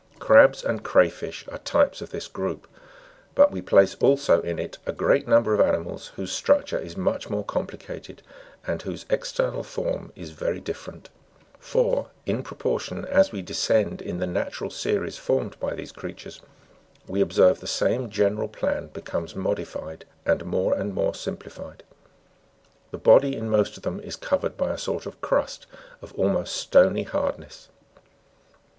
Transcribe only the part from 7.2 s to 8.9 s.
more complicated, and